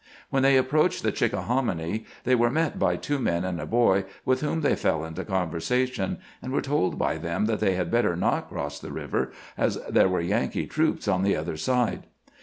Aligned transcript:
When 0.31 0.41
they 0.41 0.57
approached 0.57 1.03
the 1.03 1.11
Chickahominy 1.11 2.05
they 2.23 2.33
were 2.33 2.49
met 2.49 2.79
by 2.79 2.95
two 2.95 3.19
men 3.19 3.45
and 3.45 3.61
a 3.61 3.67
boy, 3.67 4.05
with 4.25 4.41
whom 4.41 4.61
they 4.61 4.75
feU 4.75 5.03
into 5.03 5.23
conversation, 5.23 6.17
and 6.41 6.51
were 6.51 6.59
told 6.59 6.97
by 6.97 7.19
them 7.19 7.45
that 7.45 7.59
they 7.59 7.75
had 7.75 7.91
better 7.91 8.15
not 8.15 8.49
cross 8.49 8.79
the 8.79 8.91
river, 8.91 9.31
as 9.55 9.77
there 9.87 10.09
were 10.09 10.19
Yankee 10.21 10.65
troops 10.65 11.07
on 11.07 11.21
the 11.21 11.35
other 11.35 11.55
side. 11.55 12.05